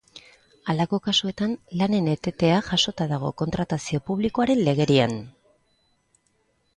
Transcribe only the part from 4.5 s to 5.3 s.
legerian.